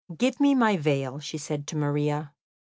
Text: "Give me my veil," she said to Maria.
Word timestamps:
"Give 0.17 0.39
me 0.39 0.55
my 0.55 0.77
veil," 0.77 1.19
she 1.19 1.37
said 1.37 1.67
to 1.67 1.77
Maria. 1.77 2.33